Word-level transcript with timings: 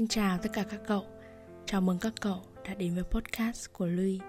Xin 0.00 0.08
chào 0.08 0.38
tất 0.38 0.50
cả 0.52 0.64
các 0.70 0.80
cậu. 0.86 1.06
Chào 1.66 1.80
mừng 1.80 1.98
các 1.98 2.12
cậu 2.20 2.42
đã 2.64 2.74
đến 2.74 2.94
với 2.94 3.04
podcast 3.04 3.72
của 3.72 3.86
Lui. 3.86 4.20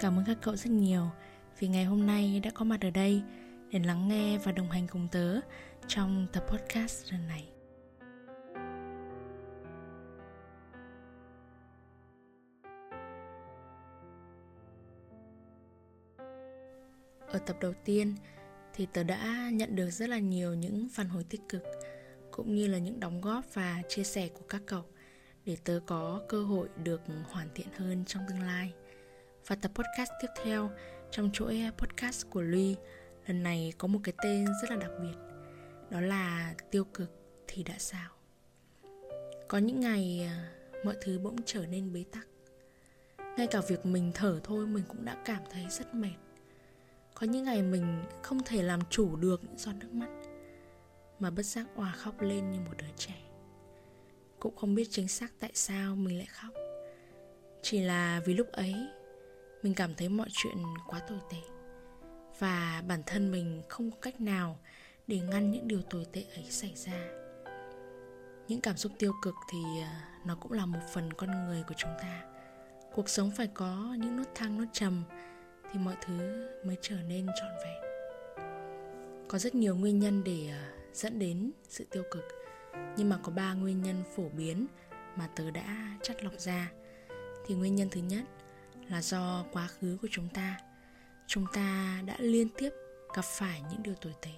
Cảm 0.00 0.18
ơn 0.18 0.24
các 0.26 0.38
cậu 0.42 0.56
rất 0.56 0.70
nhiều 0.70 1.10
Vì 1.58 1.68
ngày 1.68 1.84
hôm 1.84 2.06
nay 2.06 2.40
đã 2.44 2.50
có 2.54 2.64
mặt 2.64 2.80
ở 2.80 2.90
đây 2.90 3.22
Để 3.70 3.78
lắng 3.78 4.08
nghe 4.08 4.38
và 4.38 4.52
đồng 4.52 4.70
hành 4.70 4.86
cùng 4.92 5.08
tớ 5.12 5.40
Trong 5.86 6.26
tập 6.32 6.44
podcast 6.48 7.12
lần 7.12 7.28
này. 7.28 7.48
Ở 17.28 17.38
tập 17.46 17.56
đầu 17.60 17.72
tiên 17.84 18.14
thì 18.74 18.86
tớ 18.92 19.02
đã 19.02 19.50
nhận 19.52 19.76
được 19.76 19.90
rất 19.90 20.08
là 20.08 20.18
nhiều 20.18 20.54
những 20.54 20.88
phản 20.92 21.08
hồi 21.08 21.24
tích 21.24 21.42
cực, 21.48 21.62
cũng 22.30 22.54
như 22.54 22.66
là 22.66 22.78
những 22.78 23.00
đóng 23.00 23.20
góp 23.20 23.54
và 23.54 23.82
chia 23.88 24.04
sẻ 24.04 24.28
của 24.28 24.44
các 24.48 24.62
cậu 24.66 24.84
để 25.48 25.56
tớ 25.64 25.80
có 25.86 26.20
cơ 26.28 26.42
hội 26.42 26.68
được 26.84 27.00
hoàn 27.30 27.48
thiện 27.54 27.66
hơn 27.76 28.04
trong 28.06 28.22
tương 28.28 28.42
lai. 28.42 28.72
Và 29.46 29.56
tập 29.56 29.70
podcast 29.74 30.10
tiếp 30.22 30.28
theo 30.44 30.70
trong 31.10 31.30
chuỗi 31.32 31.62
podcast 31.78 32.26
của 32.30 32.42
Ly 32.42 32.76
lần 33.26 33.42
này 33.42 33.72
có 33.78 33.88
một 33.88 33.98
cái 34.04 34.14
tên 34.22 34.46
rất 34.62 34.70
là 34.70 34.76
đặc 34.76 34.90
biệt. 35.02 35.14
Đó 35.90 36.00
là 36.00 36.54
tiêu 36.70 36.84
cực 36.84 37.10
thì 37.46 37.62
đã 37.62 37.74
sao? 37.78 38.10
Có 39.48 39.58
những 39.58 39.80
ngày 39.80 40.28
à, 40.28 40.50
mọi 40.84 40.94
thứ 41.00 41.18
bỗng 41.18 41.36
trở 41.44 41.66
nên 41.66 41.92
bế 41.92 42.04
tắc. 42.12 42.26
Ngay 43.36 43.46
cả 43.46 43.60
việc 43.68 43.86
mình 43.86 44.12
thở 44.14 44.40
thôi 44.44 44.66
mình 44.66 44.84
cũng 44.88 45.04
đã 45.04 45.22
cảm 45.24 45.42
thấy 45.50 45.66
rất 45.70 45.94
mệt. 45.94 46.16
Có 47.14 47.26
những 47.26 47.44
ngày 47.44 47.62
mình 47.62 48.04
không 48.22 48.38
thể 48.44 48.62
làm 48.62 48.80
chủ 48.90 49.16
được 49.16 49.44
những 49.44 49.58
giọt 49.58 49.72
nước 49.80 49.92
mắt, 49.92 50.10
mà 51.18 51.30
bất 51.30 51.46
giác 51.46 51.66
òa 51.76 51.92
khóc 51.92 52.20
lên 52.20 52.50
như 52.50 52.60
một 52.60 52.74
đứa 52.78 52.92
trẻ 52.96 53.27
cũng 54.40 54.56
không 54.56 54.74
biết 54.74 54.88
chính 54.90 55.08
xác 55.08 55.32
tại 55.40 55.50
sao 55.54 55.96
mình 55.96 56.18
lại 56.18 56.26
khóc. 56.26 56.52
Chỉ 57.62 57.80
là 57.80 58.20
vì 58.24 58.34
lúc 58.34 58.52
ấy, 58.52 58.74
mình 59.62 59.74
cảm 59.74 59.94
thấy 59.94 60.08
mọi 60.08 60.28
chuyện 60.32 60.56
quá 60.86 61.00
tồi 61.08 61.18
tệ. 61.30 61.38
Và 62.38 62.82
bản 62.88 63.02
thân 63.06 63.30
mình 63.30 63.62
không 63.68 63.90
có 63.90 63.96
cách 64.02 64.20
nào 64.20 64.58
để 65.06 65.20
ngăn 65.20 65.50
những 65.50 65.68
điều 65.68 65.82
tồi 65.82 66.06
tệ 66.12 66.22
ấy 66.34 66.44
xảy 66.50 66.72
ra. 66.76 67.08
Những 68.48 68.60
cảm 68.60 68.76
xúc 68.76 68.92
tiêu 68.98 69.12
cực 69.22 69.34
thì 69.52 69.58
ờ, 69.82 69.88
nó 70.26 70.36
cũng 70.40 70.52
là 70.52 70.66
một 70.66 70.80
phần 70.92 71.12
con 71.12 71.30
người 71.46 71.62
của 71.68 71.74
chúng 71.76 71.90
ta. 72.02 72.24
Cuộc 72.94 73.08
sống 73.08 73.30
phải 73.36 73.46
có 73.46 73.96
những 73.98 74.16
nốt 74.16 74.24
thăng 74.34 74.58
nốt 74.58 74.64
trầm 74.72 75.04
thì 75.72 75.78
mọi 75.78 75.94
thứ 76.06 76.48
mới 76.64 76.76
trở 76.82 76.96
nên 77.08 77.26
trọn 77.26 77.50
vẹn. 77.64 77.82
Có 79.28 79.38
rất 79.38 79.54
nhiều 79.54 79.76
nguyên 79.76 79.98
nhân 79.98 80.24
để 80.24 80.48
ờ, 80.50 80.58
dẫn 80.92 81.18
đến 81.18 81.50
sự 81.68 81.86
tiêu 81.90 82.02
cực 82.10 82.37
nhưng 82.96 83.08
mà 83.08 83.18
có 83.22 83.32
ba 83.32 83.54
nguyên 83.54 83.82
nhân 83.82 84.02
phổ 84.16 84.28
biến 84.28 84.66
mà 85.16 85.28
tớ 85.36 85.50
đã 85.50 85.96
chắt 86.02 86.24
lọc 86.24 86.32
ra. 86.38 86.70
Thì 87.46 87.54
nguyên 87.54 87.74
nhân 87.74 87.88
thứ 87.90 88.00
nhất 88.00 88.24
là 88.88 89.02
do 89.02 89.44
quá 89.52 89.66
khứ 89.66 89.98
của 90.02 90.08
chúng 90.10 90.28
ta. 90.28 90.58
Chúng 91.26 91.46
ta 91.52 92.00
đã 92.06 92.16
liên 92.18 92.48
tiếp 92.58 92.70
gặp 93.14 93.24
phải 93.24 93.62
những 93.70 93.82
điều 93.82 93.94
tồi 93.94 94.14
tệ. 94.22 94.32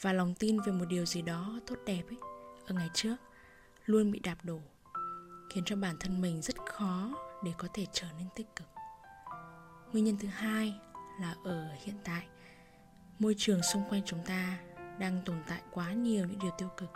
Và 0.00 0.12
lòng 0.12 0.34
tin 0.34 0.60
về 0.60 0.72
một 0.72 0.84
điều 0.88 1.06
gì 1.06 1.22
đó 1.22 1.60
tốt 1.66 1.76
đẹp 1.86 2.02
ấy, 2.08 2.18
ở 2.66 2.74
ngày 2.74 2.88
trước 2.94 3.16
luôn 3.86 4.10
bị 4.10 4.18
đạp 4.18 4.36
đổ, 4.42 4.60
khiến 5.50 5.64
cho 5.66 5.76
bản 5.76 5.96
thân 6.00 6.20
mình 6.20 6.42
rất 6.42 6.56
khó 6.66 7.14
để 7.44 7.52
có 7.58 7.68
thể 7.74 7.86
trở 7.92 8.06
nên 8.18 8.28
tích 8.34 8.56
cực. 8.56 8.66
Nguyên 9.92 10.04
nhân 10.04 10.16
thứ 10.20 10.28
hai 10.28 10.74
là 11.20 11.34
ở 11.44 11.68
hiện 11.82 11.96
tại, 12.04 12.26
môi 13.18 13.34
trường 13.38 13.62
xung 13.62 13.82
quanh 13.88 14.02
chúng 14.04 14.24
ta 14.26 14.58
đang 14.98 15.22
tồn 15.24 15.36
tại 15.48 15.62
quá 15.70 15.92
nhiều 15.92 16.26
những 16.26 16.38
điều 16.38 16.50
tiêu 16.58 16.68
cực 16.76 16.90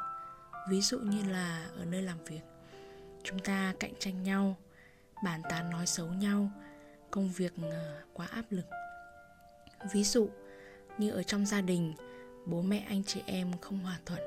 ví 0.68 0.80
dụ 0.80 0.98
như 0.98 1.33
là 1.33 1.70
ở 1.77 1.84
nơi 1.84 2.02
làm 2.02 2.24
việc 2.24 2.40
chúng 3.23 3.39
ta 3.39 3.74
cạnh 3.80 3.92
tranh 3.98 4.23
nhau 4.23 4.56
bàn 5.24 5.42
tán 5.51 5.70
nói 5.70 5.86
xấu 5.86 6.06
nhau 6.06 6.51
công 7.11 7.29
việc 7.29 7.52
ờ, 7.62 8.02
quá 8.12 8.27
áp 8.27 8.45
lực. 8.51 8.67
Ví 9.92 10.05
dụ 10.05 10.29
như 10.98 11.11
ở 11.11 11.23
trong 11.23 11.46
gia 11.46 11.61
đình 11.61 11.95
bố 12.46 12.62
mẹ 12.62 12.84
anh 12.89 13.05
chị 13.05 13.23
em 13.27 13.52
không 13.61 13.79
hòa 13.79 13.98
thuận 14.06 14.20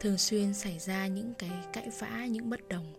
thường 0.00 0.18
xuyên 0.18 0.54
xảy 0.54 0.78
ra 0.78 1.06
những 1.06 1.34
cái 1.34 1.50
cãi 1.72 1.90
vã 1.98 2.26
những 2.26 2.50
bất 2.50 2.68
đồng. 2.68 2.94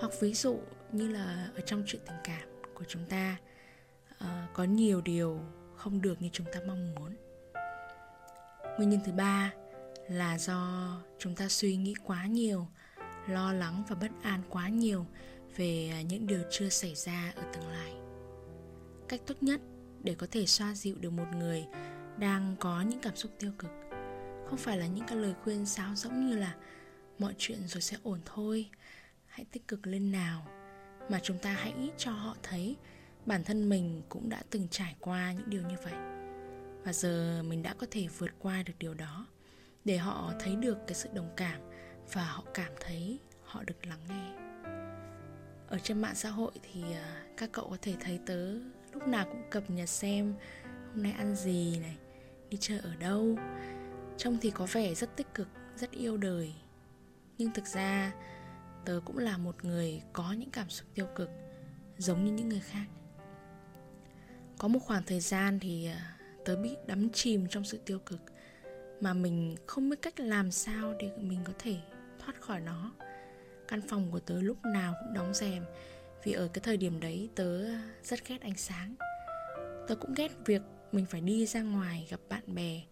Hoặc 0.00 0.12
ví 0.20 0.34
dụ 0.34 0.60
như 0.92 1.08
là 1.08 1.50
ở 1.54 1.60
trong 1.60 1.82
chuyện 1.86 2.02
tình 2.06 2.16
cảm 2.24 2.48
của 2.74 2.84
chúng 2.88 3.04
ta 3.08 3.36
uh, 4.10 4.28
có 4.54 4.64
nhiều 4.64 5.00
điều 5.00 5.40
không 5.76 6.02
được 6.02 6.22
như 6.22 6.28
chúng 6.32 6.46
ta 6.52 6.60
mong 6.66 6.94
muốn. 6.94 7.16
Nguyên 8.76 8.90
nhân 8.90 9.00
thứ 9.04 9.12
ba 9.12 9.52
là 10.08 10.38
do 10.38 10.92
chúng 11.18 11.34
ta 11.34 11.48
suy 11.48 11.76
nghĩ 11.76 11.94
quá 12.04 12.26
nhiều, 12.26 12.66
lo 13.28 13.52
lắng 13.52 13.84
và 13.88 13.96
bất 13.96 14.10
an 14.22 14.42
quá 14.48 14.68
nhiều 14.68 15.06
về 15.56 15.90
à, 15.92 16.02
những 16.02 16.26
điều 16.26 16.42
chưa 16.50 16.68
xảy 16.68 16.94
ra 16.94 17.32
ở 17.36 17.42
tương 17.52 17.68
lai. 17.68 17.92
Cách 19.08 19.20
tốt 19.26 19.34
nhất 19.40 19.60
để 20.02 20.14
có 20.14 20.26
thể 20.30 20.46
xoa 20.46 20.74
dịu 20.74 20.96
được 21.00 21.10
một 21.10 21.26
người 21.36 21.66
đang 22.18 22.56
có 22.60 22.82
những 22.82 23.00
cảm 23.00 23.16
xúc 23.16 23.32
tiêu 23.38 23.52
cực 23.58 23.70
không 24.46 24.58
phải 24.58 24.78
là 24.78 24.86
những 24.86 25.06
cái 25.06 25.16
lời 25.18 25.34
khuyên 25.44 25.66
sáo 25.66 25.94
rỗng 25.94 26.26
như 26.26 26.36
là 26.36 26.54
mọi 27.18 27.34
chuyện 27.38 27.68
rồi 27.68 27.80
sẽ 27.82 27.96
ổn 28.02 28.20
thôi, 28.24 28.70
hãy 29.26 29.44
tích 29.52 29.68
cực 29.68 29.86
lên 29.86 30.12
nào. 30.12 30.46
Mà 31.10 31.20
chúng 31.22 31.38
ta 31.38 31.52
hãy 31.52 31.90
cho 31.98 32.10
họ 32.10 32.36
thấy 32.42 32.76
bản 33.26 33.44
thân 33.44 33.68
mình 33.68 34.02
cũng 34.08 34.28
đã 34.28 34.42
từng 34.50 34.68
trải 34.70 34.96
qua 35.00 35.32
những 35.32 35.50
điều 35.50 35.62
như 35.62 35.76
vậy. 35.84 35.94
Và 36.84 36.92
giờ 36.92 37.42
mình 37.42 37.62
đã 37.62 37.74
có 37.74 37.86
thể 37.90 38.06
vượt 38.18 38.30
qua 38.38 38.62
được 38.62 38.72
điều 38.78 38.94
đó 38.94 39.26
để 39.86 39.96
họ 39.96 40.32
thấy 40.38 40.56
được 40.56 40.78
cái 40.86 40.94
sự 40.94 41.08
đồng 41.12 41.30
cảm 41.36 41.60
và 42.12 42.24
họ 42.24 42.44
cảm 42.54 42.72
thấy 42.80 43.18
họ 43.42 43.62
được 43.62 43.86
lắng 43.86 44.00
nghe. 44.08 44.32
Ở 45.68 45.78
trên 45.82 46.00
mạng 46.00 46.14
xã 46.14 46.30
hội 46.30 46.52
thì 46.62 46.82
à, 46.92 47.22
các 47.36 47.52
cậu 47.52 47.70
có 47.70 47.76
thể 47.82 47.94
thấy 48.00 48.20
tớ 48.26 48.52
lúc 48.92 49.08
nào 49.08 49.24
cũng 49.24 49.42
cập 49.50 49.70
nhật 49.70 49.88
xem 49.88 50.34
hôm 50.92 51.02
nay 51.02 51.12
ăn 51.12 51.36
gì 51.36 51.78
này, 51.80 51.96
đi 52.50 52.58
chơi 52.60 52.78
ở 52.78 52.96
đâu. 52.96 53.38
Trông 54.16 54.38
thì 54.40 54.50
có 54.50 54.66
vẻ 54.72 54.94
rất 54.94 55.16
tích 55.16 55.34
cực, 55.34 55.48
rất 55.76 55.90
yêu 55.90 56.16
đời. 56.16 56.54
Nhưng 57.38 57.52
thực 57.52 57.66
ra, 57.66 58.12
tớ 58.84 59.00
cũng 59.04 59.18
là 59.18 59.38
một 59.38 59.64
người 59.64 60.02
có 60.12 60.32
những 60.32 60.50
cảm 60.50 60.68
xúc 60.68 60.88
tiêu 60.94 61.06
cực, 61.14 61.30
giống 61.98 62.24
như 62.24 62.32
những 62.32 62.48
người 62.48 62.60
khác. 62.60 62.86
Có 64.58 64.68
một 64.68 64.78
khoảng 64.78 65.02
thời 65.06 65.20
gian 65.20 65.58
thì 65.60 65.86
à, 65.86 66.16
tớ 66.44 66.56
bị 66.56 66.76
đắm 66.86 67.10
chìm 67.10 67.46
trong 67.50 67.64
sự 67.64 67.80
tiêu 67.84 67.98
cực 67.98 68.20
mà 69.00 69.14
mình 69.14 69.56
không 69.66 69.90
biết 69.90 70.02
cách 70.02 70.20
làm 70.20 70.50
sao 70.50 70.94
để 70.98 71.10
mình 71.16 71.38
có 71.44 71.52
thể 71.58 71.76
thoát 72.18 72.40
khỏi 72.40 72.60
nó. 72.60 72.92
Căn 73.68 73.80
phòng 73.88 74.10
của 74.10 74.20
tớ 74.20 74.40
lúc 74.40 74.56
nào 74.64 74.94
cũng 75.00 75.14
đóng 75.14 75.34
rèm, 75.34 75.64
vì 76.24 76.32
ở 76.32 76.48
cái 76.48 76.62
thời 76.64 76.76
điểm 76.76 77.00
đấy 77.00 77.28
tớ 77.34 77.64
rất 78.02 78.28
ghét 78.28 78.40
ánh 78.40 78.56
sáng. 78.56 78.94
Tớ 79.88 79.94
cũng 79.94 80.14
ghét 80.14 80.32
việc 80.44 80.62
mình 80.92 81.06
phải 81.06 81.20
đi 81.20 81.46
ra 81.46 81.62
ngoài 81.62 82.06
gặp 82.10 82.20
bạn 82.28 82.54
bè 82.54 82.82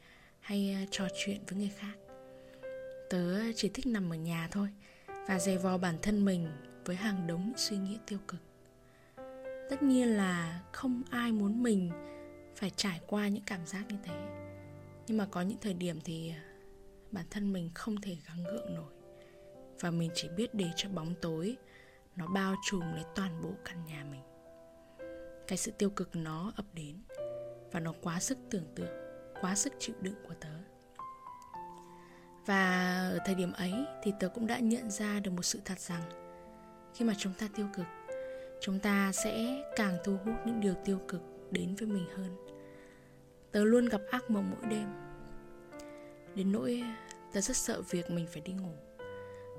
hay 0.41 0.77
ờ, 0.81 0.87
trò 0.91 1.09
chuyện 1.25 1.41
với 1.49 1.59
người 1.59 1.73
khác. 1.79 1.95
Tớ 3.11 3.53
chỉ 3.57 3.69
thích 3.69 3.87
nằm 3.87 4.13
ở 4.13 4.17
nhà 4.17 4.49
thôi 4.51 4.69
và 5.29 5.39
dày 5.39 5.59
vò 5.59 5.79
bản 5.79 5.99
thân 6.03 6.25
mình 6.25 6.49
với 6.85 6.97
hàng 6.97 7.27
đống 7.27 7.53
suy 7.57 7.77
nghĩ 7.77 7.99
tiêu 8.07 8.19
cực. 8.29 8.41
Tất 9.71 9.83
nhiên 9.83 10.09
là 10.17 10.61
không 10.73 11.03
ai 11.11 11.33
muốn 11.33 11.63
mình 11.63 11.91
phải 12.57 12.71
trải 12.71 13.01
qua 13.07 13.29
những 13.29 13.45
cảm 13.47 13.67
giác 13.67 13.85
như 13.89 13.97
thế 14.05 14.44
nhưng 15.07 15.19
mà 15.19 15.27
có 15.31 15.43
những 15.43 15.59
thời 15.61 15.75
điểm 15.75 16.01
thì 16.05 16.31
à, 16.31 16.43
bản 17.11 17.25
thân 17.31 17.53
mình 17.53 17.71
không 17.75 18.01
thể 18.01 18.17
gắng 18.29 18.45
gượng 18.45 18.75
nổi. 18.75 18.93
Và 19.81 19.91
mình 19.91 20.11
chỉ 20.15 20.29
biết 20.37 20.55
để 20.55 20.67
cho 20.77 20.89
bóng 20.89 21.15
tối, 21.23 21.57
nó 22.17 22.27
bao 22.27 22.55
trùm 22.65 22.81
lấy 22.81 23.05
toàn 23.15 23.43
bộ 23.43 23.51
căn 23.65 23.85
nhà 23.85 24.05
mình. 24.11 24.23
Cái 25.47 25.59
sự 25.59 25.71
tiêu 25.79 25.91
cực 25.91 26.17
nó 26.17 26.53
ập 26.57 26.67
đến, 26.75 26.97
và 27.73 27.81
nó 27.81 27.95
quá 28.03 28.21
sức 28.21 28.39
tưởng 28.51 28.67
tượng, 28.75 28.93
quá 29.41 29.55
sức 29.55 29.73
chịu 29.79 29.95
đựng 30.01 30.15
của 30.29 30.35
tớ. 30.41 30.49
Và 32.47 32.95
ở 33.13 33.19
thời 33.25 33.35
điểm 33.35 33.53
ấy 33.53 33.73
thì 34.03 34.13
tớ 34.21 34.29
cũng 34.29 34.47
đã 34.47 34.59
nhận 34.59 34.91
ra 34.91 35.21
được 35.21 35.31
một 35.31 35.43
sự 35.43 35.61
thật 35.65 35.81
rằng, 35.81 36.03
khi 36.95 37.05
mà 37.05 37.15
chúng 37.19 37.33
ta 37.39 37.49
tiêu 37.57 37.67
cực, 37.75 37.87
chúng 38.61 38.81
ta 38.81 39.13
sẽ 39.13 39.63
càng 39.77 39.97
thu 40.05 40.17
hút 40.25 40.35
những 40.47 40.61
điều 40.61 40.75
tiêu 40.85 41.01
cực 41.09 41.23
đến 41.51 41.75
với 41.75 41.89
mình 41.89 42.07
hơn. 42.17 42.37
Tớ 43.53 43.65
luôn 43.65 43.87
gặp 43.87 44.01
ác 44.11 44.31
mộng 44.31 44.51
mỗi 44.51 44.71
đêm 44.71 45.04
đến 46.35 46.53
nỗi 46.53 46.85
tớ 47.33 47.41
rất 47.41 47.57
sợ 47.57 47.83
việc 47.91 48.11
mình 48.11 48.27
phải 48.33 48.43
đi 48.43 48.53
ngủ. 48.53 48.75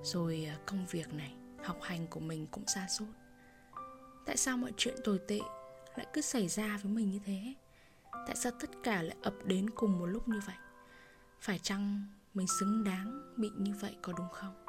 Rồi 0.03 0.47
à, 0.49 0.57
công 0.65 0.85
việc 0.85 1.13
này, 1.13 1.33
học 1.63 1.77
hành 1.81 2.07
của 2.07 2.19
mình 2.19 2.47
cũng 2.51 2.67
xa 2.67 2.87
sút 2.89 3.07
tại 4.25 4.37
sao 4.37 4.57
mọi 4.57 4.71
chuyện 4.77 4.95
tồi 5.03 5.19
tệ 5.27 5.39
lại 5.95 6.07
cứ 6.13 6.21
xảy 6.21 6.47
ra 6.47 6.79
với 6.83 6.91
mình 6.91 7.11
như 7.11 7.19
thế? 7.25 7.53
Tại 8.11 8.35
sao 8.35 8.51
tất 8.59 8.69
cả 8.83 9.01
lại 9.01 9.15
ập 9.21 9.33
đến 9.45 9.69
cùng 9.69 9.99
một 9.99 10.05
lúc 10.05 10.27
như 10.27 10.39
vậy? 10.45 10.55
Phải 11.41 11.59
chăng 11.59 12.03
mình 12.33 12.47
xứng 12.59 12.83
đáng 12.83 13.33
bị 13.37 13.49
như 13.57 13.73
vậy 13.79 13.95
có 14.01 14.13
đúng 14.17 14.29
không? 14.31 14.65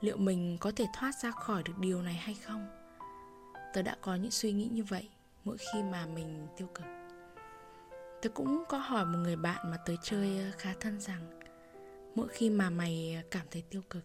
Liệu 0.00 0.16
mình 0.16 0.56
có 0.60 0.72
thể 0.76 0.86
thoát 0.94 1.12
ra 1.22 1.30
khỏi 1.30 1.62
được 1.62 1.78
điều 1.78 2.02
này 2.02 2.14
hay 2.14 2.34
không? 2.34 2.66
Tớ 3.74 3.82
đã 3.82 3.96
có 4.00 4.14
những 4.14 4.30
suy 4.30 4.52
nghĩ 4.52 4.68
như 4.72 4.84
vậy 4.84 5.08
mỗi 5.44 5.56
khi 5.58 5.82
mà 5.82 6.06
mình 6.06 6.46
tiêu 6.56 6.68
cực. 6.74 6.95
Tớ 8.26 8.32
cũng 8.32 8.64
có 8.68 8.78
hỏi 8.78 9.04
một 9.04 9.18
người 9.18 9.36
bạn 9.36 9.70
mà 9.70 9.76
tớ 9.76 9.94
chơi 10.02 10.38
ờ, 10.38 10.50
khá 10.58 10.74
thân 10.80 11.00
rằng, 11.00 11.40
Mỗi 12.14 12.28
khi 12.28 12.50
mà 12.50 12.70
mày 12.70 13.14
ờ, 13.22 13.28
cảm 13.30 13.46
thấy 13.50 13.62
tiêu 13.70 13.82
cực, 13.90 14.04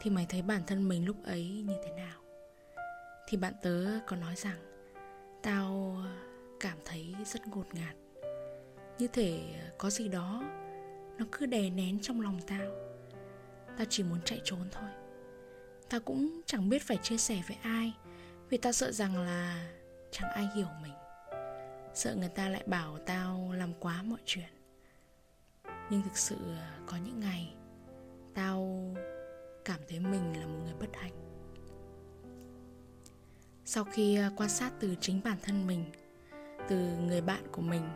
thì 0.00 0.10
mày 0.10 0.26
thấy 0.28 0.42
bản 0.42 0.62
thân 0.66 0.88
mình 0.88 1.06
lúc 1.06 1.16
ấy 1.24 1.64
như 1.66 1.74
thế 1.84 1.90
nào? 1.90 2.20
Thì 3.28 3.36
bạn 3.36 3.54
tớ 3.62 3.84
có 4.06 4.16
nói 4.16 4.36
rằng, 4.36 4.56
tao 5.42 5.96
ờ, 6.04 6.10
cảm 6.60 6.78
thấy 6.84 7.14
rất 7.26 7.46
ngột 7.46 7.74
ngạt. 7.74 7.96
Như 8.98 9.08
thể 9.08 9.40
có 9.78 9.90
gì 9.90 10.08
đó, 10.08 10.42
nó 11.18 11.26
cứ 11.32 11.46
đè 11.46 11.70
nén 11.70 11.98
trong 12.00 12.20
lòng 12.20 12.40
tao. 12.46 12.70
Tao 13.76 13.86
chỉ 13.90 14.02
muốn 14.02 14.18
chạy 14.24 14.40
trốn 14.44 14.62
thôi. 14.72 14.90
Tao 15.88 16.00
cũng 16.00 16.40
chẳng 16.46 16.68
biết 16.68 16.82
phải 16.82 16.96
chia 16.96 17.16
sẻ 17.16 17.42
với 17.48 17.56
ai, 17.62 17.92
vì 18.48 18.58
tao 18.58 18.72
sợ 18.72 18.92
rằng 18.92 19.16
là 19.16 19.70
chẳng 20.10 20.30
ai 20.30 20.48
hiểu 20.54 20.68
mình 20.82 20.92
sợ 21.94 22.14
người 22.14 22.28
ta 22.28 22.48
lại 22.48 22.62
bảo 22.66 22.98
tao 22.98 23.52
làm 23.52 23.72
quá 23.80 24.02
mọi 24.02 24.20
chuyện. 24.24 24.48
Nhưng 25.90 26.02
thực 26.02 26.18
sự 26.18 26.36
à, 26.56 26.78
có 26.86 26.96
những 26.96 27.20
ngày, 27.20 27.54
tao 28.34 28.84
cảm 29.64 29.80
thấy 29.88 30.00
mình 30.00 30.40
là 30.40 30.46
một 30.46 30.58
người 30.64 30.74
bất 30.80 30.96
hạnh. 30.96 31.12
Sau 33.64 33.84
khi 33.84 34.16
à, 34.16 34.30
quan 34.36 34.48
sát 34.48 34.72
từ 34.80 34.94
chính 35.00 35.20
bản 35.24 35.36
thân 35.42 35.66
mình, 35.66 35.84
từ 36.68 36.96
người 36.96 37.20
bạn 37.20 37.42
của 37.52 37.62
mình 37.62 37.88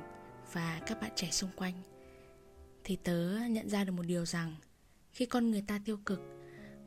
và 0.52 0.80
các 0.86 1.00
bạn 1.00 1.10
trẻ 1.14 1.30
xung 1.30 1.50
quanh, 1.56 1.74
thì 2.84 2.96
tớ 2.96 3.38
nhận 3.50 3.68
ra 3.68 3.84
được 3.84 3.92
một 3.92 4.06
điều 4.06 4.26
rằng 4.26 4.54
khi 5.12 5.26
con 5.26 5.50
người 5.50 5.64
ta 5.66 5.80
tiêu 5.84 5.98
cực, 6.06 6.20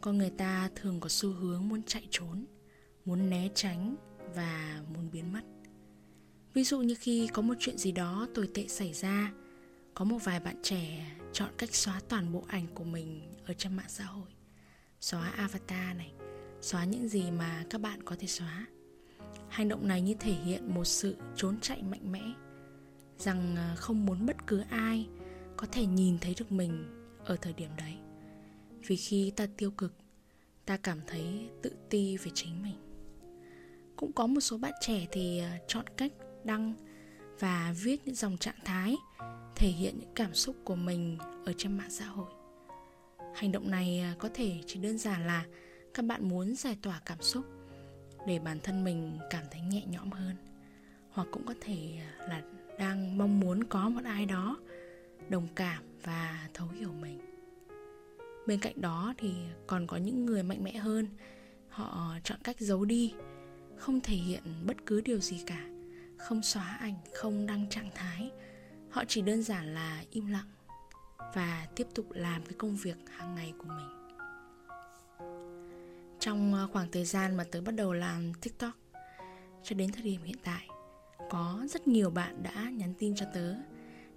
con 0.02 0.18
người 0.18 0.32
ta 0.38 0.70
thường 0.76 1.00
có 1.00 1.10
xu 1.10 1.32
hướng 1.32 1.70
muốn 1.70 1.84
chạy 1.84 2.08
trốn, 2.10 2.46
muốn 3.06 3.30
né 3.30 3.50
tránh 3.56 3.96
và 4.36 4.82
muốn 4.94 5.12
biến 5.12 5.34
mất 5.34 5.42
ví 6.58 6.64
dụ 6.64 6.82
như 6.82 6.96
khi 7.00 7.30
có 7.34 7.42
một 7.42 7.54
chuyện 7.60 7.78
gì 7.78 7.92
đó 7.92 8.28
tồi 8.34 8.50
tệ 8.54 8.68
xảy 8.68 8.94
ra, 8.94 9.32
có 9.94 10.06
một 10.06 10.18
vài 10.24 10.40
bạn 10.40 10.56
trẻ 10.64 11.16
chọn 11.34 11.50
cách 11.58 11.76
xóa 11.76 12.02
toàn 12.10 12.32
bộ 12.32 12.44
ảnh 12.48 12.66
của 12.74 12.84
mình 12.84 13.22
ở 13.46 13.54
trên 13.54 13.76
mạng 13.76 13.90
xã 13.90 14.04
hội. 14.04 14.28
Xóa 15.02 15.30
avatar 15.30 15.98
này, 15.98 16.12
xóa 16.62 16.86
những 16.86 17.08
gì 17.08 17.32
mà 17.32 17.66
các 17.70 17.82
bạn 17.82 18.04
có 18.04 18.16
thể 18.20 18.28
xóa. 18.28 18.66
Hành 19.50 19.68
động 19.68 19.88
này 19.88 20.02
như 20.02 20.16
thể 20.20 20.32
hiện 20.32 20.74
một 20.74 20.86
sự 20.86 21.16
trốn 21.36 21.60
chạy 21.62 21.84
mạnh 21.84 22.12
mẽ, 22.12 22.24
rằng 23.18 23.56
ờ, 23.56 23.76
không 23.76 24.06
muốn 24.06 24.26
bất 24.26 24.48
cứ 24.48 24.64
ai 24.70 25.08
có 25.58 25.68
thể 25.72 25.86
nhìn 25.86 26.18
thấy 26.20 26.36
được 26.40 26.52
mình 26.52 26.86
ở 27.26 27.36
thời 27.36 27.54
điểm 27.54 27.70
đấy. 27.78 27.94
Vì 28.88 28.96
khi 28.96 29.32
ta 29.36 29.48
tiêu 29.58 29.72
cực, 29.72 29.94
ta 30.66 30.78
cảm 30.78 31.00
thấy 31.08 31.50
tự 31.62 31.72
ti 31.90 32.18
về 32.18 32.32
chính 32.34 32.64
mình. 32.64 32.78
Cũng 33.96 34.12
có 34.12 34.28
một 34.28 34.42
số 34.42 34.58
bạn 34.58 34.74
trẻ 34.82 35.08
thì 35.12 35.40
ờ, 35.40 35.50
chọn 35.68 35.86
cách 35.98 36.12
đăng 36.48 36.74
và 37.40 37.74
viết 37.84 38.02
những 38.06 38.16
dòng 38.16 38.38
trạng 38.38 38.56
thái, 38.66 38.96
thể 39.56 39.68
hiện 39.68 40.00
những 40.00 40.14
cảm 40.16 40.34
xúc 40.34 40.56
của 40.64 40.76
mình 40.76 41.18
ở 41.46 41.54
trên 41.58 41.78
mạng 41.78 41.90
xã 41.90 42.06
hội. 42.06 42.32
Hành 43.36 43.52
động 43.52 43.72
này 43.72 44.00
à, 44.00 44.16
có 44.20 44.30
thể 44.34 44.52
chỉ 44.66 44.80
đơn 44.80 44.98
giản 44.98 45.28
là 45.28 45.46
các 45.94 46.06
bạn 46.06 46.30
muốn 46.30 46.56
giải 46.56 46.78
tỏa 46.82 47.02
cảm 47.06 47.22
xúc 47.22 47.46
để 48.28 48.40
bản 48.40 48.60
thân 48.64 48.84
mình 48.84 49.18
cảm 49.30 49.44
thấy 49.52 49.62
nhẹ 49.62 49.84
nhõm 49.86 50.12
hơn, 50.12 50.36
hoặc 51.12 51.28
cũng 51.32 51.46
có 51.46 51.54
thể 51.62 51.98
à, 52.00 52.28
là 52.28 52.42
đang 52.80 53.18
mong 53.18 53.40
muốn 53.40 53.64
có 53.64 53.90
một 53.90 54.02
ai 54.04 54.26
đó 54.26 54.58
đồng 55.30 55.48
cảm 55.56 55.84
và 56.04 56.50
thấu 56.54 56.68
hiểu 56.68 56.92
mình. 56.94 57.20
Bên 58.48 58.60
cạnh 58.60 58.82
đó 58.82 59.14
thì 59.18 59.34
còn 59.68 59.88
có 59.88 59.98
những 59.98 60.26
người 60.26 60.44
mạnh 60.44 60.64
mẽ 60.64 60.78
hơn, 60.78 61.08
họ 61.70 62.16
chọn 62.24 62.38
cách 62.44 62.60
giấu 62.60 62.86
đi, 62.86 63.14
không 63.78 64.02
thể 64.02 64.16
hiện 64.16 64.44
bất 64.66 64.78
cứ 64.86 65.02
điều 65.02 65.20
gì 65.20 65.44
cả 65.46 65.77
không 66.18 66.44
xóa 66.44 66.78
ảnh, 66.80 66.96
không 67.14 67.46
đăng 67.46 67.70
trạng 67.70 67.90
thái. 67.96 68.32
Họ 68.90 69.04
chỉ 69.08 69.22
đơn 69.22 69.44
giản 69.44 69.74
là 69.74 70.04
im 70.12 70.26
lặng 70.26 70.52
và 71.34 71.68
tiếp 71.76 71.88
tục 71.96 72.06
làm 72.12 72.46
cái 72.46 72.54
công 72.58 72.76
việc 72.76 72.98
hàng 73.10 73.36
ngày 73.36 73.54
của 73.58 73.68
mình. 73.68 73.98
Trong 76.20 76.54
ờ, 76.54 76.68
khoảng 76.74 76.92
thời 76.92 77.06
gian 77.06 77.38
mà 77.38 77.44
tớ 77.52 77.62
bắt 77.62 77.76
đầu 77.76 77.94
làm 77.94 78.34
tiktok, 78.34 78.74
cho 79.64 79.76
đến 79.76 79.92
thời 79.92 80.04
điểm 80.04 80.24
hiện 80.24 80.38
tại, 80.44 80.68
có 81.30 81.62
rất 81.70 81.88
nhiều 81.88 82.10
bạn 82.10 82.44
đã 82.44 82.70
nhắn 82.70 82.94
tin 83.00 83.16
cho 83.16 83.26
tớ 83.34 83.56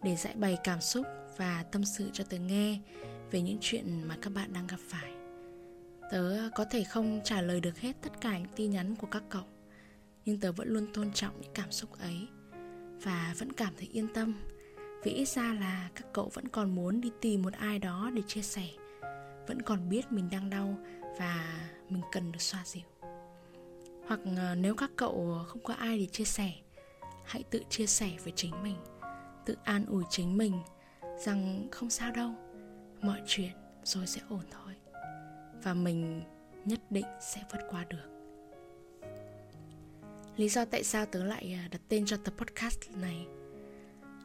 để 0.02 0.16
giải 0.16 0.34
bày 0.36 0.58
cảm 0.64 0.80
xúc 0.80 1.06
và 1.36 1.64
tâm 1.72 1.84
sự 1.84 2.10
cho 2.12 2.24
tớ 2.24 2.36
nghe 2.36 2.80
về 3.30 3.40
những 3.40 3.58
chuyện 3.60 4.08
mà 4.08 4.16
các 4.22 4.30
bạn 4.34 4.52
đang 4.52 4.66
gặp 4.66 4.80
phải. 4.88 5.12
Tớ 6.10 6.50
có 6.54 6.64
thể 6.64 6.84
không 6.84 7.20
trả 7.24 7.42
lời 7.42 7.60
được 7.60 7.78
hết 7.78 7.92
tất 8.02 8.20
cả 8.20 8.38
những 8.38 8.52
tin 8.56 8.70
nhắn 8.70 8.96
của 8.96 9.06
các 9.06 9.22
cậu 9.28 9.44
nhưng 10.24 10.40
tớ 10.40 10.52
vẫn 10.52 10.68
luôn 10.68 10.86
tôn 10.94 11.12
trọng 11.12 11.40
những 11.40 11.52
cảm 11.54 11.72
xúc 11.72 11.98
ấy 11.98 12.28
và 13.02 13.34
vẫn 13.38 13.52
cảm 13.52 13.72
thấy 13.76 13.88
yên 13.92 14.08
tâm. 14.14 14.34
Vì 15.02 15.12
ít 15.12 15.28
ra 15.28 15.54
là 15.54 15.90
các 15.94 16.06
cậu 16.12 16.30
vẫn 16.34 16.48
còn 16.48 16.74
muốn 16.74 17.00
đi 17.00 17.10
tìm 17.20 17.42
một 17.42 17.52
ai 17.52 17.78
đó 17.78 18.10
để 18.14 18.22
chia 18.26 18.42
sẻ, 18.42 18.68
vẫn 19.46 19.62
còn 19.62 19.88
biết 19.88 20.12
mình 20.12 20.28
đang 20.30 20.50
đau 20.50 20.78
và 21.18 21.60
mình 21.88 22.02
cần 22.12 22.32
được 22.32 22.42
xoa 22.42 22.62
dịu. 22.64 22.82
Hoặc 24.06 24.20
ờ, 24.36 24.54
nếu 24.54 24.74
các 24.74 24.90
cậu 24.96 25.44
không 25.48 25.62
có 25.62 25.74
ai 25.74 25.98
để 25.98 26.06
chia 26.06 26.24
sẻ, 26.24 26.52
hãy 27.24 27.42
tự 27.50 27.62
chia 27.68 27.86
sẻ 27.86 28.10
với 28.24 28.32
chính 28.36 28.62
mình, 28.62 28.76
tự 29.46 29.56
an 29.64 29.86
ủi 29.86 30.04
chính 30.10 30.36
mình 30.36 30.62
rằng 31.18 31.68
không 31.70 31.90
sao 31.90 32.12
đâu, 32.12 32.30
mọi 33.02 33.20
chuyện 33.26 33.52
rồi 33.84 34.06
sẽ 34.06 34.20
ổn 34.28 34.44
thôi 34.50 34.74
và 35.62 35.74
mình 35.74 36.22
nhất 36.64 36.80
định 36.90 37.06
sẽ 37.20 37.42
vượt 37.52 37.60
qua 37.70 37.84
được 37.84 38.19
lý 40.40 40.48
do 40.48 40.64
tại 40.64 40.84
sao 40.84 41.06
tớ 41.06 41.24
lại 41.24 41.56
à, 41.64 41.68
đặt 41.70 41.80
tên 41.88 42.06
cho 42.06 42.16
tập 42.16 42.34
podcast 42.36 42.90
này 42.90 43.26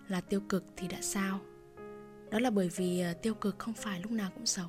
là 0.08 0.22
tiêu 0.22 0.42
cực 0.50 0.64
thì 0.78 0.88
đã 0.88 0.98
sao? 1.02 1.40
Đó 2.30 2.40
là 2.40 2.50
bởi 2.50 2.70
vì 2.76 3.00
à, 3.00 3.14
tiêu 3.14 3.34
cực 3.34 3.60
không 3.60 3.74
phải 3.74 4.00
lúc 4.00 4.12
nào 4.12 4.32
cũng 4.36 4.46
xấu. 4.46 4.68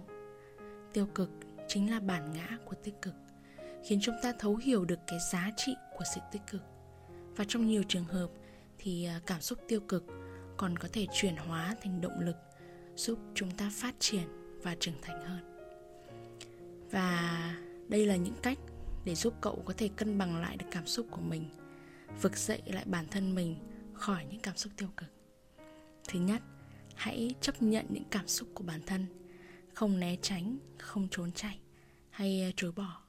Tiêu 0.93 1.07
cực 1.15 1.31
chính 1.69 1.91
là 1.91 2.01
bản 2.01 2.33
ngã 2.35 2.59
của 2.65 2.75
tích 2.85 2.95
cực, 3.03 3.15
khiến 3.85 3.99
chúng 4.03 4.15
ta 4.23 4.33
thấu 4.39 4.57
hiểu 4.57 4.85
được 4.85 4.99
cái 5.07 5.19
giá 5.33 5.51
trị 5.57 5.73
của 5.97 6.05
sự 6.15 6.21
tích 6.33 6.43
cực. 6.51 6.63
Và 7.37 7.45
trong 7.49 7.67
nhiều 7.67 7.83
trường 7.89 8.05
hợp 8.05 8.31
thì 8.79 9.05
à, 9.05 9.21
cảm 9.27 9.41
xúc 9.41 9.59
tiêu 9.69 9.81
cực 9.81 10.05
còn 10.57 10.77
có 10.77 10.89
thể 10.93 11.07
chuyển 11.13 11.37
hóa 11.37 11.75
thành 11.83 12.01
động 12.01 12.21
lực 12.21 12.37
giúp 12.97 13.19
chúng 13.35 13.51
ta 13.51 13.71
phát 13.73 13.95
triển 13.99 14.29
và 14.63 14.77
trưởng 14.81 15.01
thành 15.03 15.27
hơn. 15.27 15.41
Và 16.91 17.55
đây 17.89 18.07
là 18.07 18.17
những 18.17 18.37
cách 18.43 18.59
để 19.07 19.15
giúp 19.15 19.35
cậu 19.41 19.63
có 19.65 19.75
thể 19.77 19.89
cân 19.97 20.19
bằng 20.19 20.41
lại 20.41 20.57
được 20.57 20.67
cảm 20.71 20.87
xúc 20.87 21.07
của 21.11 21.21
mình, 21.21 21.49
vực 22.23 22.37
dậy 22.37 22.63
lại 22.67 22.85
bản 22.87 23.07
thân 23.11 23.35
mình 23.35 23.57
khỏi 23.95 24.27
những 24.31 24.41
cảm 24.41 24.57
xúc 24.57 24.73
tiêu 24.77 24.89
cực. 24.97 25.09
Thứ 26.09 26.21
nhất, 26.21 26.43
hãy 26.95 27.35
chấp 27.41 27.63
nhận 27.63 27.87
những 27.89 28.05
cảm 28.11 28.29
xúc 28.29 28.49
của 28.55 28.65
bản 28.65 28.81
thân, 28.87 29.07
không 29.75 30.01
né 30.01 30.17
tránh, 30.23 30.59
không 30.79 31.09
trốn 31.11 31.33
chạy 31.33 31.59
hay 32.11 32.43
à, 32.43 32.51
chối 32.57 32.73
bỏ. 32.73 33.03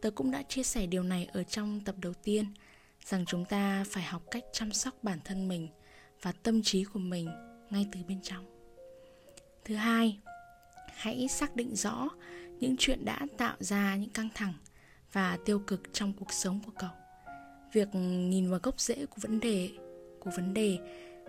Tớ 0.00 0.10
cũng 0.10 0.30
đã 0.30 0.42
chia 0.42 0.62
sẻ 0.62 0.86
điều 0.86 1.02
này 1.02 1.28
ở 1.32 1.42
trong 1.42 1.80
tập 1.80 1.94
đầu 1.98 2.14
tiên, 2.14 2.44
rằng 3.04 3.24
chúng 3.26 3.44
ta 3.44 3.84
phải 3.90 4.02
học 4.04 4.22
cách 4.30 4.44
chăm 4.52 4.72
sóc 4.72 4.94
bản 5.02 5.18
thân 5.24 5.48
mình 5.48 5.68
và 6.22 6.32
tâm 6.32 6.62
trí 6.62 6.84
của 6.84 6.98
mình 6.98 7.28
ngay 7.70 7.86
từ 7.92 8.00
bên 8.08 8.22
trong. 8.22 8.46
Thứ 9.64 9.74
hai, 9.74 10.18
hãy 10.94 11.28
xác 11.28 11.56
định 11.56 11.76
rõ 11.76 12.08
những 12.60 12.76
chuyện 12.78 13.04
đã 13.04 13.26
tạo 13.38 13.56
ra 13.60 13.96
những 13.96 14.10
căng 14.10 14.28
thẳng 14.34 14.54
và 15.14 15.38
tiêu 15.44 15.58
cực 15.58 15.80
trong 15.92 16.12
cuộc 16.12 16.32
sống 16.32 16.60
của 16.66 16.72
cậu. 16.78 16.90
Việc 17.72 17.88
nhìn 17.94 18.50
vào 18.50 18.60
gốc 18.62 18.80
rễ 18.80 19.06
của 19.06 19.16
vấn 19.20 19.40
đề, 19.40 19.70
của 20.20 20.30
vấn 20.36 20.54
đề 20.54 20.78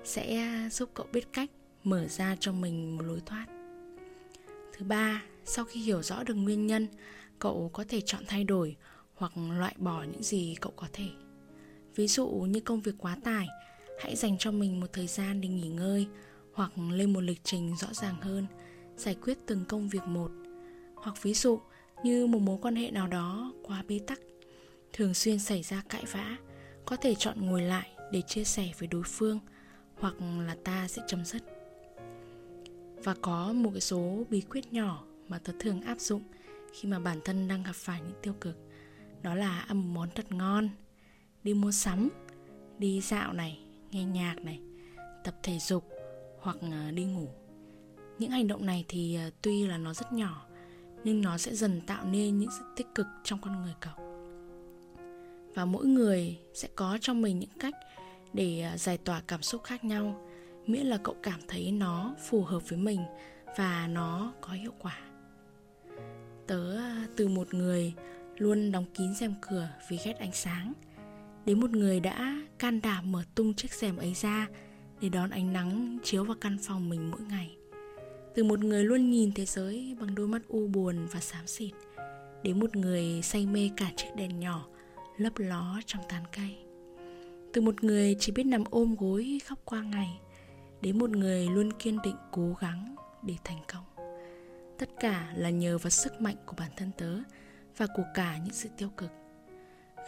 sẽ 0.04 0.50
giúp 0.72 0.90
cậu 0.94 1.06
biết 1.14 1.34
cách 1.34 1.52
mở 1.84 2.08
ra 2.08 2.36
cho 2.40 2.52
mình 2.52 2.98
một 2.98 3.04
lối 3.04 3.22
thoát. 3.26 3.46
Thứ 4.74 4.86
ba, 4.86 5.24
sau 5.46 5.66
khi 5.66 5.80
hiểu 5.82 6.04
rõ 6.04 6.24
được 6.24 6.34
nguyên 6.34 6.68
nhân, 6.68 6.88
cậu 7.40 7.70
có 7.74 7.84
thể 7.90 8.02
chọn 8.02 8.24
thay 8.28 8.44
đổi 8.44 8.76
hoặc 9.14 9.32
loại 9.58 9.76
bỏ 9.78 10.04
những 10.04 10.24
gì 10.24 10.56
cậu 10.62 10.74
có 10.76 10.88
thể. 10.94 11.08
Ví 11.96 12.08
dụ 12.08 12.28
như 12.28 12.60
công 12.60 12.82
việc 12.82 12.96
quá 12.98 13.18
tải, 13.24 13.48
hãy 14.00 14.16
dành 14.16 14.38
cho 14.40 14.52
mình 14.52 14.80
một 14.80 14.94
thời 14.94 15.08
gian 15.08 15.42
để 15.42 15.50
nghỉ 15.50 15.68
ngơi 15.70 16.08
hoặc 16.54 16.72
lên 16.78 17.14
một 17.14 17.22
lịch 17.22 17.42
trình 17.44 17.76
rõ 17.76 17.88
ràng 17.92 18.22
hơn, 18.22 18.46
giải 18.98 19.16
quyết 19.16 19.38
từng 19.46 19.66
công 19.66 19.90
việc 19.90 20.04
một. 20.04 20.32
Hoặc 20.96 21.24
ví 21.24 21.34
dụ 21.34 21.60
như 22.06 22.28
một 22.28 22.40
mối 22.40 22.58
quan 22.62 22.76
hệ 22.76 22.92
nào 22.92 23.08
đó 23.08 23.54
quá 23.64 23.84
bế 23.88 24.00
tắc, 24.08 24.20
thường 24.94 25.14
xuyên 25.14 25.40
xảy 25.40 25.64
ra 25.64 25.84
cãi 25.90 26.04
vã, 26.12 26.38
có 26.86 26.96
thể 26.96 27.16
chọn 27.16 27.46
ngồi 27.46 27.62
lại 27.62 27.90
để 28.12 28.22
chia 28.22 28.44
sẻ 28.44 28.72
với 28.80 28.88
đối 28.88 29.04
phương 29.06 29.40
hoặc 30.00 30.14
là 30.48 30.56
ta 30.64 30.88
sẽ 30.88 31.02
chấm 31.08 31.26
dứt. 31.26 31.44
Và 33.04 33.16
có 33.22 33.54
một 33.54 33.70
cái 33.74 33.82
số 33.82 34.24
bí 34.30 34.42
quyết 34.42 34.74
nhỏ 34.74 35.04
mà 35.28 35.40
tớ 35.40 35.54
thường 35.60 35.82
áp 35.82 36.00
dụng 36.00 36.22
khi 36.74 36.90
mà 36.90 37.00
bản 37.00 37.20
thân 37.26 37.48
đang 37.48 37.64
gặp 37.64 37.76
phải 37.76 38.02
những 38.02 38.18
tiêu 38.22 38.34
cực, 38.42 38.58
đó 39.22 39.36
là 39.36 39.60
ăn 39.60 39.78
một 39.78 40.00
món 40.00 40.10
thật 40.16 40.32
ngon, 40.32 40.70
đi 41.44 41.54
mua 41.54 41.72
sắm, 41.72 42.10
đi 42.80 43.02
dạo 43.02 43.34
này, 43.34 43.60
nghe 43.92 44.04
nhạc 44.04 44.36
này, 44.44 44.60
tập 45.24 45.36
thể 45.44 45.60
dục 45.60 45.90
hoặc 46.40 46.58
ờ, 46.62 46.92
đi 46.92 47.06
ngủ. 47.06 47.28
Những 48.20 48.32
hành 48.32 48.48
động 48.48 48.66
này 48.66 48.86
thì 48.88 49.16
ờ, 49.16 49.30
tuy 49.42 49.68
là 49.68 49.78
nó 49.78 49.94
rất 49.94 50.14
nhỏ 50.14 50.46
nhưng 51.06 51.22
nó 51.22 51.38
sẽ 51.38 51.56
dần 51.56 51.82
tạo 51.88 52.06
nên 52.06 52.38
những 52.40 52.50
sự 52.60 52.66
tích 52.76 52.88
cực 52.96 53.08
trong 53.24 53.40
con 53.42 53.62
người 53.62 53.74
cậu. 53.80 54.06
Và 55.56 55.66
mỗi 55.66 55.86
người 55.86 56.38
sẽ 56.54 56.68
có 56.76 56.98
trong 57.02 57.22
mình 57.22 57.40
những 57.40 57.58
cách 57.60 57.74
để 58.34 58.62
à, 58.62 58.78
giải 58.78 58.98
tỏa 58.98 59.22
cảm 59.28 59.42
xúc 59.42 59.64
khác 59.64 59.84
nhau, 59.84 60.28
miễn 60.68 60.86
là 60.86 60.98
cậu 60.98 61.16
cảm 61.24 61.40
thấy 61.48 61.72
nó 61.72 62.16
phù 62.30 62.44
hợp 62.44 62.70
với 62.70 62.80
mình 62.80 63.00
và 63.58 63.88
nó 63.88 64.34
có 64.42 64.54
hiệu 64.54 64.74
quả. 64.80 65.00
Tớ 66.48 66.78
à, 66.78 67.08
từ 67.16 67.28
một 67.28 67.54
người 67.54 67.94
luôn 68.38 68.72
đóng 68.72 68.86
kín 68.94 69.14
rèm 69.14 69.34
cửa 69.42 69.70
vì 69.90 69.98
ghét 70.06 70.18
ánh 70.20 70.34
sáng, 70.34 70.74
Đến 71.46 71.60
một 71.60 71.72
người 71.72 72.00
đã 72.00 72.42
can 72.60 72.82
đảm 72.82 73.12
mở 73.12 73.24
tung 73.36 73.54
chiếc 73.54 73.74
rèm 73.74 73.98
ấy 73.98 74.14
ra 74.14 74.48
Để 75.02 75.10
đón 75.10 75.30
ánh 75.30 75.54
nắng 75.54 75.98
chiếu 76.04 76.24
vào 76.24 76.38
căn 76.42 76.58
phòng 76.62 76.90
mình 76.90 77.12
mỗi 77.12 77.22
ngày. 77.22 77.56
Từ 78.36 78.44
một 78.44 78.64
người 78.64 78.84
luôn 78.84 79.10
nhìn 79.10 79.32
thế 79.32 79.46
giới 79.46 79.96
bằng 80.00 80.16
đôi 80.16 80.28
mắt 80.28 80.42
u 80.48 80.68
buồn 80.68 81.08
và 81.12 81.20
xám 81.20 81.48
xịt, 81.48 81.74
Đến 82.44 82.60
một 82.60 82.76
người 82.76 83.22
say 83.22 83.46
mê 83.46 83.70
cả 83.78 83.92
chiếc 83.96 84.08
đèn 84.16 84.40
nhỏ 84.40 84.68
lấp 85.18 85.34
ló 85.38 85.80
trong 85.86 86.04
tán 86.10 86.24
cây. 86.32 86.56
Từ 87.54 87.62
một 87.62 87.84
người 87.84 88.16
chỉ 88.20 88.32
biết 88.32 88.44
nằm 88.44 88.64
ôm 88.70 88.96
gối 89.00 89.40
khóc 89.46 89.60
qua 89.66 89.84
ngày, 89.84 90.20
Đến 90.82 91.00
một 91.00 91.10
người 91.10 91.48
luôn 91.48 91.74
kiên 91.74 91.98
định 92.04 92.16
cố 92.32 92.56
gắng 92.60 92.96
để 93.24 93.36
thành 93.44 93.60
công. 93.74 93.84
Tất 94.78 94.90
cả 95.00 95.34
là 95.36 95.50
nhờ 95.50 95.78
vào 95.78 95.90
sức 95.90 96.22
mạnh 96.22 96.36
của 96.46 96.56
bản 96.58 96.72
thân 96.78 96.92
tớ 96.98 97.18
và 97.78 97.88
của 97.96 98.06
cả 98.14 98.38
những 98.38 98.54
sự 98.54 98.70
tiêu 98.78 98.90
cực. 98.98 99.12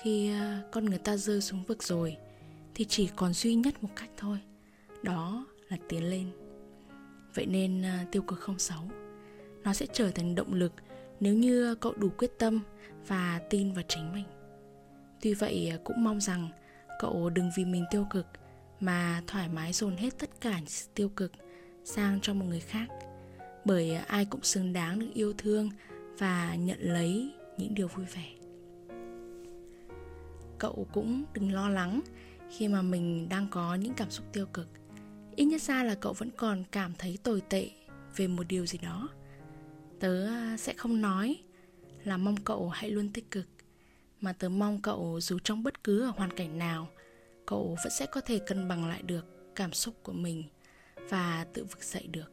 Khi 0.01 0.31
ờ, 0.31 0.69
con 0.71 0.85
người 0.85 0.97
ta 0.97 1.17
rơi 1.17 1.41
xuống 1.41 1.63
vực 1.63 1.83
rồi, 1.83 2.17
thì 2.75 2.85
chỉ 2.85 3.09
còn 3.15 3.33
duy 3.33 3.55
nhất 3.55 3.83
một 3.83 3.89
cách 3.95 4.09
thôi, 4.17 4.37
đó 5.03 5.45
là 5.69 5.77
tiến 5.89 6.09
lên 6.09 6.46
vậy 7.37 7.45
nên 7.45 7.85
à, 7.85 8.05
tiêu 8.11 8.21
cực 8.21 8.39
không 8.39 8.59
xấu. 8.59 8.79
Nó 9.63 9.73
sẽ 9.73 9.85
trở 9.93 10.11
thành 10.11 10.35
động 10.35 10.53
lực 10.53 10.73
nếu 11.19 11.33
như 11.33 11.75
cậu 11.75 11.93
đủ 11.93 12.09
quyết 12.17 12.31
tâm 12.39 12.59
và 13.07 13.41
tin 13.49 13.73
vào 13.73 13.83
chính 13.87 14.13
mình. 14.13 14.25
Tuy 15.21 15.33
vậy 15.33 15.69
à, 15.69 15.77
cũng 15.83 16.03
mong 16.03 16.21
rằng 16.21 16.49
cậu 16.99 17.29
đừng 17.29 17.51
vì 17.57 17.65
mình 17.65 17.85
tiêu 17.91 18.07
cực 18.09 18.25
mà 18.79 19.21
thoải 19.27 19.49
mái 19.49 19.73
dồn 19.73 19.97
hết 19.97 20.19
tất 20.19 20.29
cả 20.41 20.59
những 20.59 20.93
tiêu 20.93 21.09
cực 21.09 21.31
sang 21.83 22.19
cho 22.21 22.33
một 22.33 22.45
người 22.45 22.59
khác. 22.59 22.87
Bởi 23.65 23.95
ai 23.95 24.25
cũng 24.25 24.43
xứng 24.43 24.73
đáng 24.73 24.99
được 24.99 25.11
yêu 25.13 25.33
thương 25.37 25.69
và 26.17 26.55
nhận 26.55 26.79
lấy 26.79 27.33
những 27.57 27.73
điều 27.73 27.87
vui 27.87 28.05
vẻ. 28.05 28.27
Cậu 30.57 30.87
cũng 30.93 31.23
đừng 31.33 31.51
lo 31.53 31.69
lắng 31.69 32.01
khi 32.57 32.67
mà 32.67 32.81
mình 32.81 33.29
đang 33.29 33.47
có 33.51 33.75
những 33.75 33.93
cảm 33.93 34.11
xúc 34.11 34.25
tiêu 34.33 34.45
cực 34.53 34.67
ít 35.37 35.45
nhất 35.45 35.61
ra 35.61 35.83
là 35.83 35.95
cậu 35.95 36.13
vẫn 36.13 36.29
còn 36.37 36.63
cảm 36.71 36.93
thấy 36.97 37.17
tồi 37.23 37.41
tệ 37.49 37.69
về 38.15 38.27
một 38.27 38.43
điều 38.47 38.65
gì 38.65 38.77
đó. 38.77 39.09
Tớ 39.99 40.25
ờ, 40.25 40.57
sẽ 40.57 40.73
không 40.73 41.01
nói 41.01 41.35
là 42.03 42.17
mong 42.17 42.37
cậu 42.37 42.69
hãy 42.69 42.89
luôn 42.89 43.09
tích 43.13 43.31
cực, 43.31 43.47
mà 44.21 44.33
tớ 44.33 44.49
mong 44.49 44.81
cậu 44.81 45.19
dù 45.21 45.39
trong 45.43 45.63
bất 45.63 45.83
cứ 45.83 46.01
ở 46.01 46.09
hoàn 46.09 46.33
cảnh 46.33 46.57
nào, 46.57 46.87
cậu 47.45 47.77
vẫn 47.83 47.93
sẽ 47.99 48.05
có 48.05 48.21
thể 48.21 48.39
cân 48.39 48.67
bằng 48.67 48.89
lại 48.89 49.01
được 49.01 49.25
cảm 49.55 49.73
xúc 49.73 49.95
của 50.03 50.11
mình 50.11 50.43
và 51.09 51.45
tự 51.53 51.63
vực 51.63 51.83
dậy 51.83 52.07
được. 52.07 52.31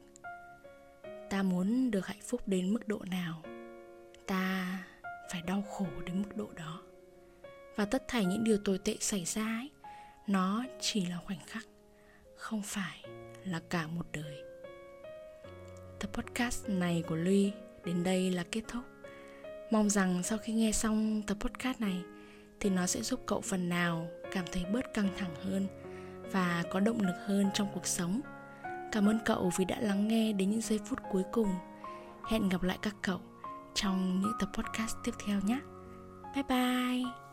Ta 1.30 1.42
muốn 1.42 1.90
được 1.90 2.06
hạnh 2.06 2.22
phúc 2.26 2.48
đến 2.48 2.72
mức 2.72 2.88
độ 2.88 3.00
nào, 3.10 3.42
ta 4.26 4.78
phải 5.32 5.42
đau 5.42 5.62
khổ 5.62 5.86
đến 6.06 6.22
mức 6.22 6.36
độ 6.36 6.48
đó. 6.56 6.82
Và 7.76 7.84
tất 7.84 8.04
thảy 8.08 8.24
những 8.24 8.44
điều 8.44 8.58
tồi 8.58 8.78
tệ 8.78 8.96
xảy 9.00 9.24
ra 9.24 9.42
ấy, 9.42 9.70
nó 10.26 10.64
chỉ 10.80 11.06
là 11.06 11.18
khoảnh 11.26 11.40
khắc 11.46 11.66
không 12.44 12.62
phải 12.62 13.04
là 13.44 13.60
cả 13.70 13.86
một 13.86 14.06
đời 14.12 14.42
tập 16.00 16.10
podcast 16.12 16.68
này 16.68 17.04
của 17.06 17.16
ly 17.16 17.52
đến 17.84 18.04
đây 18.04 18.30
là 18.30 18.44
kết 18.52 18.62
thúc 18.68 18.82
mong 19.70 19.90
rằng 19.90 20.22
sau 20.22 20.38
khi 20.38 20.52
nghe 20.52 20.72
xong 20.72 21.22
tập 21.26 21.36
podcast 21.40 21.80
này 21.80 22.02
thì 22.60 22.70
nó 22.70 22.86
sẽ 22.86 23.02
giúp 23.02 23.20
cậu 23.26 23.40
phần 23.40 23.68
nào 23.68 24.08
cảm 24.32 24.44
thấy 24.52 24.64
bớt 24.72 24.94
căng 24.94 25.08
thẳng 25.18 25.34
hơn 25.44 25.66
và 26.32 26.62
có 26.70 26.80
động 26.80 27.00
lực 27.00 27.16
hơn 27.26 27.50
trong 27.54 27.68
cuộc 27.74 27.86
sống 27.86 28.20
Cảm 28.92 29.08
ơn 29.08 29.18
cậu 29.24 29.52
vì 29.56 29.64
đã 29.64 29.80
lắng 29.80 30.08
nghe 30.08 30.32
đến 30.32 30.50
những 30.50 30.60
giây 30.60 30.80
phút 30.84 30.98
cuối 31.10 31.22
cùng. 31.32 31.48
Hẹn 32.28 32.48
gặp 32.48 32.62
lại 32.62 32.78
các 32.82 32.94
cậu 33.02 33.20
trong 33.74 34.20
những 34.20 34.32
tập 34.40 34.48
podcast 34.54 34.96
tiếp 35.04 35.12
theo 35.26 35.40
nhé. 35.40 35.60
Bye 36.34 36.42
bye! 36.48 37.23